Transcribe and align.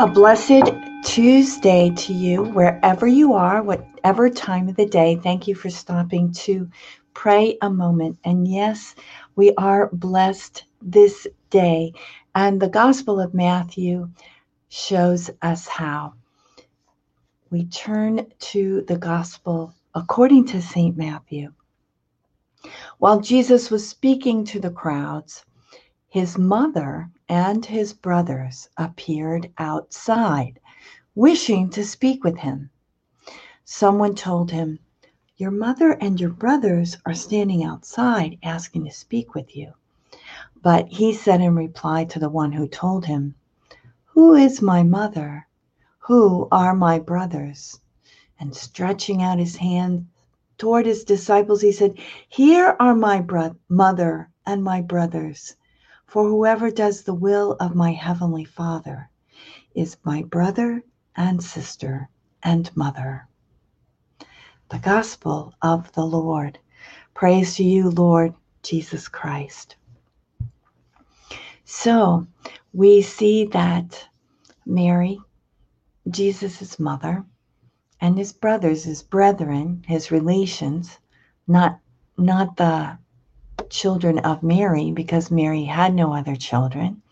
A 0.00 0.06
blessed 0.06 0.62
Tuesday 1.04 1.90
to 1.90 2.14
you, 2.14 2.42
wherever 2.42 3.06
you 3.06 3.34
are, 3.34 3.62
whatever 3.62 4.30
time 4.30 4.66
of 4.70 4.76
the 4.76 4.86
day. 4.86 5.16
Thank 5.16 5.46
you 5.46 5.54
for 5.54 5.68
stopping 5.68 6.32
to 6.32 6.70
pray 7.12 7.58
a 7.60 7.68
moment. 7.68 8.16
And 8.24 8.48
yes, 8.48 8.94
we 9.36 9.52
are 9.58 9.90
blessed 9.92 10.64
this 10.80 11.26
day. 11.50 11.92
And 12.34 12.58
the 12.58 12.70
Gospel 12.70 13.20
of 13.20 13.34
Matthew 13.34 14.08
shows 14.70 15.28
us 15.42 15.66
how. 15.66 16.14
We 17.50 17.66
turn 17.66 18.26
to 18.38 18.82
the 18.88 18.96
Gospel 18.96 19.74
according 19.94 20.46
to 20.46 20.62
St. 20.62 20.96
Matthew. 20.96 21.52
While 22.96 23.20
Jesus 23.20 23.70
was 23.70 23.86
speaking 23.86 24.46
to 24.46 24.60
the 24.60 24.70
crowds, 24.70 25.44
his 26.10 26.36
mother 26.36 27.08
and 27.28 27.64
his 27.64 27.92
brothers 27.92 28.68
appeared 28.76 29.48
outside, 29.58 30.58
wishing 31.14 31.70
to 31.70 31.84
speak 31.84 32.24
with 32.24 32.36
him. 32.36 32.68
Someone 33.64 34.16
told 34.16 34.50
him, 34.50 34.80
Your 35.36 35.52
mother 35.52 35.92
and 35.92 36.20
your 36.20 36.30
brothers 36.30 36.96
are 37.06 37.14
standing 37.14 37.62
outside 37.62 38.36
asking 38.42 38.86
to 38.86 38.90
speak 38.90 39.36
with 39.36 39.56
you. 39.56 39.72
But 40.60 40.88
he 40.88 41.12
said 41.14 41.40
in 41.40 41.54
reply 41.54 42.06
to 42.06 42.18
the 42.18 42.28
one 42.28 42.50
who 42.50 42.66
told 42.66 43.04
him, 43.04 43.36
Who 44.06 44.34
is 44.34 44.60
my 44.60 44.82
mother? 44.82 45.46
Who 46.00 46.48
are 46.50 46.74
my 46.74 46.98
brothers? 46.98 47.80
And 48.40 48.52
stretching 48.56 49.22
out 49.22 49.38
his 49.38 49.54
hand 49.54 50.08
toward 50.58 50.86
his 50.86 51.04
disciples, 51.04 51.60
he 51.60 51.70
said, 51.70 51.96
Here 52.28 52.76
are 52.80 52.96
my 52.96 53.20
bro- 53.20 53.54
mother 53.68 54.28
and 54.44 54.64
my 54.64 54.80
brothers. 54.80 55.54
For 56.10 56.28
whoever 56.28 56.72
does 56.72 57.04
the 57.04 57.14
will 57.14 57.52
of 57.60 57.76
my 57.76 57.92
heavenly 57.92 58.44
Father 58.44 59.08
is 59.76 59.96
my 60.02 60.24
brother 60.24 60.82
and 61.14 61.40
sister 61.40 62.08
and 62.42 62.68
mother. 62.76 63.28
The 64.70 64.80
Gospel 64.80 65.54
of 65.62 65.92
the 65.92 66.04
Lord. 66.04 66.58
Praise 67.14 67.54
to 67.54 67.62
you, 67.62 67.90
Lord 67.90 68.34
Jesus 68.64 69.06
Christ. 69.06 69.76
So 71.64 72.26
we 72.72 73.02
see 73.02 73.44
that 73.44 74.08
Mary, 74.66 75.20
Jesus' 76.10 76.80
mother, 76.80 77.24
and 78.00 78.18
his 78.18 78.32
brothers, 78.32 78.82
his 78.82 79.04
brethren, 79.04 79.84
his 79.86 80.10
relations, 80.10 80.98
not, 81.46 81.78
not 82.18 82.56
the 82.56 82.98
children 83.68 84.18
of 84.20 84.42
Mary 84.42 84.92
because 84.92 85.30
Mary 85.30 85.64
had 85.64 85.94
no 85.94 86.14
other 86.14 86.36
children, 86.36 87.02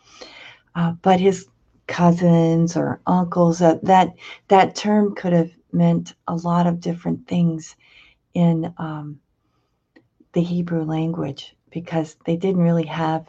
uh, 0.74 0.92
but 1.02 1.20
his 1.20 1.46
cousins 1.86 2.76
or 2.76 3.00
uncles. 3.06 3.60
Uh, 3.60 3.78
that 3.82 4.14
that 4.48 4.76
term 4.76 5.14
could 5.14 5.32
have 5.32 5.50
meant 5.72 6.14
a 6.28 6.34
lot 6.36 6.66
of 6.66 6.80
different 6.80 7.26
things 7.26 7.76
in 8.34 8.72
um, 8.78 9.20
the 10.32 10.42
Hebrew 10.42 10.84
language 10.84 11.54
because 11.70 12.16
they 12.24 12.36
didn't 12.36 12.62
really 12.62 12.86
have 12.86 13.26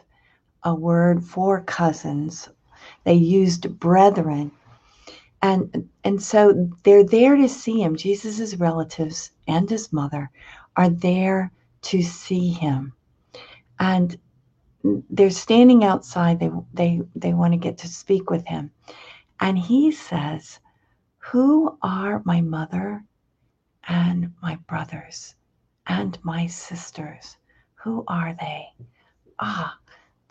a 0.62 0.74
word 0.74 1.24
for 1.24 1.62
cousins. 1.62 2.48
They 3.04 3.14
used 3.14 3.78
brethren. 3.78 4.52
And, 5.42 5.88
and 6.04 6.22
so 6.22 6.70
they're 6.84 7.04
there 7.04 7.36
to 7.36 7.48
see 7.48 7.80
him. 7.80 7.96
Jesus' 7.96 8.56
relatives 8.56 9.30
and 9.48 9.68
his 9.68 9.92
mother 9.92 10.30
are 10.76 10.90
there 10.90 11.50
to 11.82 12.02
see 12.02 12.50
him 12.50 12.92
and 13.80 14.16
they're 15.10 15.30
standing 15.30 15.84
outside. 15.84 16.40
They 16.40 16.50
they 16.74 17.02
they 17.16 17.34
want 17.34 17.54
to 17.54 17.58
get 17.58 17.78
to 17.78 17.88
speak 17.88 18.30
with 18.30 18.46
him. 18.46 18.70
And 19.40 19.58
he 19.58 19.92
says 19.92 20.60
who 21.18 21.78
are 21.82 22.22
my 22.24 22.42
mother 22.42 23.04
and 23.88 24.34
my 24.42 24.56
brothers 24.68 25.34
and 25.86 26.18
my 26.24 26.46
sisters? 26.46 27.36
Who 27.84 28.04
are 28.08 28.36
they? 28.40 28.66
Ah 29.40 29.78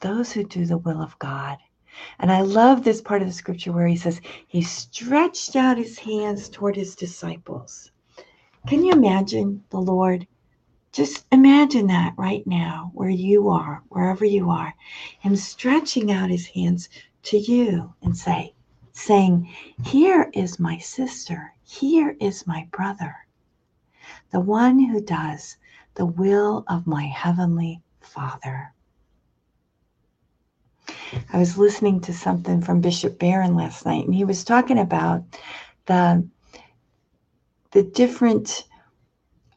those 0.01 0.31
who 0.31 0.43
do 0.45 0.65
the 0.65 0.77
will 0.77 1.01
of 1.01 1.19
god. 1.19 1.57
And 2.19 2.31
i 2.31 2.41
love 2.41 2.83
this 2.83 3.01
part 3.01 3.21
of 3.21 3.27
the 3.27 3.33
scripture 3.33 3.73
where 3.73 3.87
he 3.87 3.97
says 3.97 4.21
he 4.47 4.61
stretched 4.61 5.55
out 5.55 5.77
his 5.77 5.99
hands 5.99 6.49
toward 6.49 6.75
his 6.75 6.95
disciples. 6.95 7.91
Can 8.67 8.83
you 8.83 8.93
imagine 8.93 9.63
the 9.71 9.79
lord 9.79 10.27
just 10.91 11.25
imagine 11.31 11.87
that 11.87 12.13
right 12.17 12.45
now, 12.47 12.91
where 12.93 13.09
you 13.09 13.49
are, 13.49 13.83
wherever 13.89 14.25
you 14.25 14.49
are, 14.49 14.73
him 15.19 15.35
stretching 15.35 16.11
out 16.11 16.29
his 16.29 16.47
hands 16.47 16.89
to 17.23 17.37
you 17.37 17.93
and 18.01 18.17
say, 18.17 18.53
saying, 18.93 19.53
Here 19.85 20.29
is 20.33 20.59
my 20.59 20.77
sister, 20.79 21.53
here 21.63 22.15
is 22.19 22.47
my 22.47 22.67
brother, 22.71 23.15
the 24.31 24.39
one 24.39 24.79
who 24.79 25.01
does 25.01 25.57
the 25.95 26.05
will 26.05 26.63
of 26.67 26.87
my 26.87 27.05
heavenly 27.05 27.81
Father. 28.01 28.73
I 31.31 31.37
was 31.37 31.57
listening 31.57 32.01
to 32.01 32.13
something 32.13 32.61
from 32.61 32.81
Bishop 32.81 33.19
Barron 33.19 33.55
last 33.55 33.85
night, 33.85 34.05
and 34.05 34.15
he 34.15 34.25
was 34.25 34.43
talking 34.43 34.79
about 34.79 35.23
the 35.85 36.27
the 37.71 37.83
different 37.83 38.65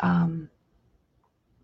um, 0.01 0.51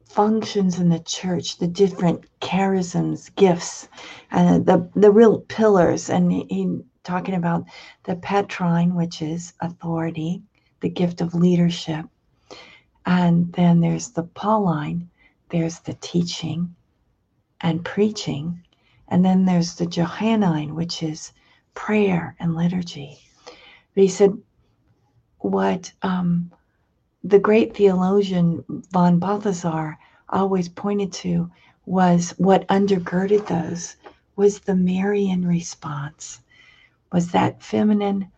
functions 0.08 0.78
in 0.78 0.88
the 0.88 1.00
church, 1.00 1.58
the 1.58 1.68
different 1.68 2.24
charisms, 2.40 3.34
gifts, 3.36 3.88
and 4.30 4.66
the, 4.66 4.88
the 4.94 5.10
real 5.10 5.40
pillars. 5.40 6.10
And 6.10 6.32
he, 6.32 6.46
he 6.48 6.80
talking 7.04 7.34
about 7.34 7.64
the 8.04 8.16
Petrine, 8.16 8.94
which 8.94 9.22
is 9.22 9.52
authority, 9.60 10.42
the 10.80 10.88
gift 10.88 11.20
of 11.20 11.34
leadership. 11.34 12.04
And 13.06 13.52
then 13.52 13.80
there's 13.80 14.10
the 14.10 14.24
Pauline, 14.24 15.08
there's 15.50 15.80
the 15.80 15.94
teaching 15.94 16.74
and 17.60 17.84
preaching. 17.84 18.62
And 19.08 19.24
then 19.24 19.44
there's 19.46 19.74
the 19.76 19.86
Johannine, 19.86 20.74
which 20.74 21.02
is 21.02 21.32
prayer 21.74 22.36
and 22.40 22.54
liturgy. 22.54 23.18
But 23.94 24.02
he 24.02 24.08
said, 24.08 24.36
what 25.38 25.92
um, 26.02 26.50
the 27.24 27.38
great 27.38 27.76
theologian 27.76 28.64
von 28.90 29.18
Balthasar 29.18 29.98
always 30.28 30.68
pointed 30.68 31.12
to 31.14 31.50
was 31.86 32.30
what 32.38 32.68
undergirded 32.68 33.46
those 33.46 33.96
was 34.36 34.60
the 34.60 34.76
Marian 34.76 35.46
response, 35.46 36.40
was 37.12 37.32
that 37.32 37.62
feminine 37.62 38.30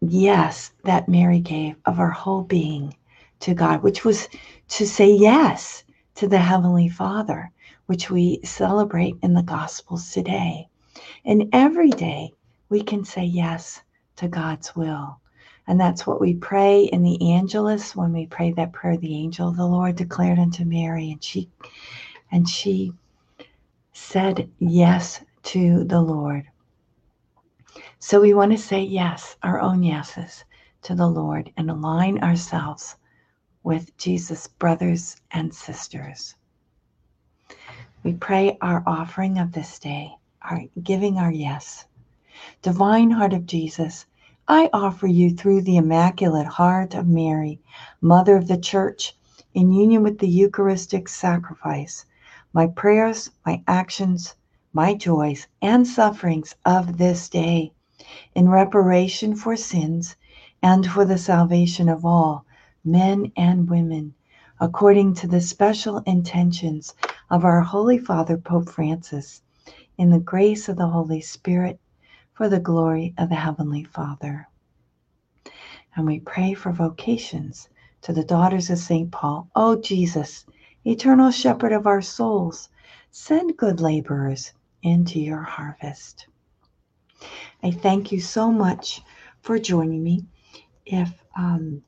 yes 0.00 0.70
that 0.84 1.08
Mary 1.08 1.40
gave 1.40 1.74
of 1.86 1.96
her 1.96 2.10
whole 2.10 2.42
being 2.42 2.94
to 3.40 3.54
God, 3.54 3.82
which 3.82 4.04
was 4.04 4.28
to 4.68 4.86
say 4.86 5.12
yes 5.12 5.82
to 6.14 6.28
the 6.28 6.38
Heavenly 6.38 6.88
Father, 6.88 7.50
which 7.86 8.10
we 8.10 8.40
celebrate 8.44 9.16
in 9.22 9.34
the 9.34 9.42
Gospels 9.42 10.12
today. 10.12 10.68
And 11.24 11.48
every 11.52 11.90
day 11.90 12.32
we 12.68 12.82
can 12.82 13.04
say 13.04 13.24
yes 13.24 13.82
to 14.16 14.28
God's 14.28 14.76
will. 14.76 15.20
And 15.68 15.78
that's 15.78 16.06
what 16.06 16.20
we 16.20 16.32
pray 16.32 16.84
in 16.84 17.02
the 17.02 17.32
Angelus 17.34 17.94
when 17.94 18.14
we 18.14 18.26
pray 18.26 18.52
that 18.52 18.72
prayer. 18.72 18.96
The 18.96 19.14
angel 19.14 19.50
of 19.50 19.56
the 19.58 19.66
Lord 19.66 19.96
declared 19.96 20.38
unto 20.38 20.64
Mary, 20.64 21.12
and 21.12 21.22
she 21.22 21.50
and 22.32 22.48
she 22.48 22.94
said 23.92 24.50
yes 24.58 25.20
to 25.42 25.84
the 25.84 26.00
Lord. 26.00 26.48
So 27.98 28.18
we 28.18 28.32
want 28.32 28.52
to 28.52 28.58
say 28.58 28.80
yes, 28.80 29.36
our 29.42 29.60
own 29.60 29.82
yeses 29.82 30.42
to 30.82 30.94
the 30.94 31.06
Lord 31.06 31.52
and 31.58 31.70
align 31.70 32.22
ourselves 32.22 32.96
with 33.62 33.94
Jesus' 33.98 34.46
brothers 34.46 35.16
and 35.32 35.54
sisters. 35.54 36.34
We 38.04 38.14
pray 38.14 38.56
our 38.62 38.82
offering 38.86 39.38
of 39.38 39.52
this 39.52 39.78
day, 39.78 40.14
our 40.40 40.62
giving 40.82 41.18
our 41.18 41.32
yes. 41.32 41.84
Divine 42.62 43.10
Heart 43.10 43.34
of 43.34 43.44
Jesus, 43.44 44.06
I 44.50 44.70
offer 44.72 45.06
you 45.06 45.28
through 45.28 45.60
the 45.60 45.76
Immaculate 45.76 46.46
Heart 46.46 46.94
of 46.94 47.06
Mary, 47.06 47.60
Mother 48.00 48.34
of 48.34 48.48
the 48.48 48.56
Church, 48.56 49.14
in 49.52 49.72
union 49.72 50.02
with 50.02 50.20
the 50.20 50.26
Eucharistic 50.26 51.06
sacrifice, 51.10 52.06
my 52.54 52.66
prayers, 52.66 53.30
my 53.44 53.62
actions, 53.68 54.36
my 54.72 54.94
joys, 54.94 55.48
and 55.60 55.86
sufferings 55.86 56.54
of 56.64 56.96
this 56.96 57.28
day, 57.28 57.74
in 58.34 58.48
reparation 58.48 59.34
for 59.34 59.54
sins 59.54 60.16
and 60.62 60.86
for 60.86 61.04
the 61.04 61.18
salvation 61.18 61.90
of 61.90 62.06
all, 62.06 62.46
men 62.82 63.30
and 63.36 63.68
women, 63.68 64.14
according 64.60 65.12
to 65.12 65.26
the 65.26 65.42
special 65.42 65.98
intentions 66.06 66.94
of 67.28 67.44
our 67.44 67.60
Holy 67.60 67.98
Father, 67.98 68.38
Pope 68.38 68.70
Francis, 68.70 69.42
in 69.98 70.08
the 70.08 70.18
grace 70.18 70.70
of 70.70 70.78
the 70.78 70.88
Holy 70.88 71.20
Spirit 71.20 71.78
for 72.38 72.48
the 72.48 72.60
glory 72.60 73.12
of 73.18 73.28
the 73.28 73.34
Heavenly 73.34 73.82
Father. 73.82 74.46
And 75.96 76.06
we 76.06 76.20
pray 76.20 76.54
for 76.54 76.70
vocations 76.70 77.68
to 78.02 78.12
the 78.12 78.22
daughters 78.22 78.70
of 78.70 78.78
St. 78.78 79.10
Paul. 79.10 79.50
O 79.56 79.72
oh, 79.72 79.80
Jesus, 79.80 80.46
eternal 80.86 81.32
shepherd 81.32 81.72
of 81.72 81.88
our 81.88 82.00
souls, 82.00 82.68
send 83.10 83.56
good 83.56 83.80
laborers 83.80 84.52
into 84.84 85.18
your 85.18 85.42
harvest. 85.42 86.28
I 87.64 87.72
thank 87.72 88.12
you 88.12 88.20
so 88.20 88.52
much 88.52 89.02
for 89.40 89.58
joining 89.58 90.04
me. 90.04 90.24
If 90.86 91.12
um, 91.36 91.82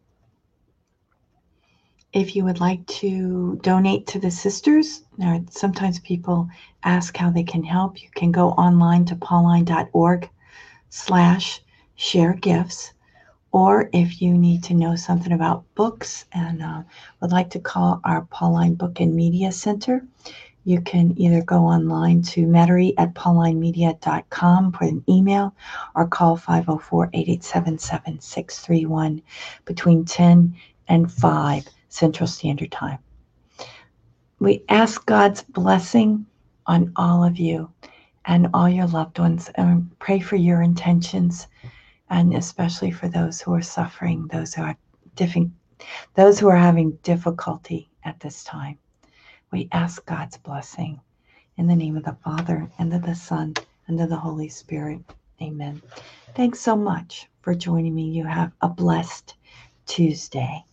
if 2.13 2.35
you 2.35 2.45
would 2.45 2.59
like 2.59 2.85
to 2.89 3.55
donate 3.63 4.09
to 4.09 4.19
the 4.19 4.33
sisters, 4.33 5.05
sometimes 5.51 6.01
people 6.01 6.49
ask 6.83 7.17
how 7.17 7.31
they 7.31 7.45
can 7.45 7.63
help. 7.63 8.03
You 8.03 8.09
can 8.17 8.33
go 8.33 8.51
online 8.51 9.05
to 9.05 9.15
pauline.org 9.15 10.29
slash 10.91 11.63
share 11.95 12.35
gifts. 12.35 12.93
Or 13.53 13.91
if 13.93 14.23
you 14.23 14.37
need 14.37 14.63
to 14.65 14.75
know 14.75 14.95
something 14.95 15.33
about 15.33 15.65
books 15.75 16.25
and 16.33 16.63
uh, 16.63 16.83
would 17.21 17.33
like 17.33 17.51
to 17.51 17.59
call 17.59 18.01
our 18.05 18.23
Pauline 18.27 18.75
Book 18.75 19.01
and 19.01 19.15
Media 19.15 19.51
Center, 19.51 20.07
you 20.65 20.81
can 20.81 21.19
either 21.19 21.43
go 21.43 21.65
online 21.65 22.23
to 22.23 22.47
Metairie 22.47 22.95
at 22.99 23.15
paulinemedia.com, 23.15 24.73
put 24.73 24.89
an 24.89 25.03
email, 25.09 25.55
or 25.95 26.07
call 26.07 26.37
504 26.37 27.11
887 27.13 27.79
7631 27.79 29.23
between 29.65 30.05
10 30.05 30.55
and 30.89 31.11
5 31.11 31.69
Central 31.89 32.27
Standard 32.27 32.71
Time. 32.71 32.99
We 34.39 34.63
ask 34.69 35.05
God's 35.07 35.43
blessing 35.43 36.27
on 36.67 36.93
all 36.97 37.25
of 37.25 37.39
you 37.39 37.71
and 38.25 38.49
all 38.55 38.69
your 38.69 38.87
loved 38.87 39.19
ones 39.19 39.51
and 39.55 39.99
pray 39.99 40.21
for 40.21 40.37
your 40.37 40.63
intentions 40.63 41.47
and 42.11 42.35
especially 42.35 42.91
for 42.91 43.09
those 43.09 43.41
who 43.41 43.55
are 43.55 43.63
suffering, 43.63 44.27
those 44.29 44.55
who 44.55 44.63
are 44.63 44.77
different, 45.15 45.53
those 46.15 46.39
who 46.39 46.49
are 46.49 46.57
having 46.57 46.93
difficulty 47.03 47.89
at 48.05 48.19
this 48.21 48.45
time. 48.45 48.79
We 49.53 49.69
ask 49.73 50.05
God's 50.07 50.37
blessing 50.39 51.01
in 51.57 51.67
the 51.67 51.77
name 51.77 51.97
of 51.97 52.05
the 52.05 52.17
Father 52.25 52.71
and 52.79 52.93
of 52.93 53.03
the 53.03 53.15
Son 53.15 53.55
and 53.87 54.01
of 54.01 54.09
the 54.09 54.17
Holy 54.17 54.49
Spirit. 54.49 55.01
Amen. 55.43 55.81
Thanks 56.35 56.61
so 56.61 56.77
much 56.77 57.29
for 57.43 57.55
joining 57.55 57.95
me. 57.95 58.11
You 58.11 58.25
have 58.25 58.53
a 58.61 58.69
blessed 58.69 59.35
Tuesday. 59.87 60.65